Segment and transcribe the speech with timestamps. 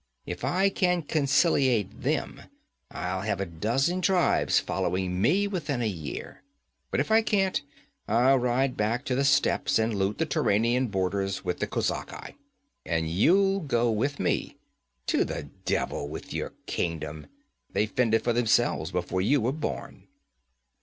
[0.25, 2.41] If I can conciliate them,
[2.89, 6.41] I'll have a dozen tribes following me within a year.
[6.89, 7.61] But if I can't
[8.07, 12.33] I'll ride back to the steppes and loot the Turanian borders with the kozaki.
[12.83, 14.57] And you'll go with me.
[15.05, 17.27] To the devil with your kingdom;
[17.71, 20.07] they fended for themselves before you were born.'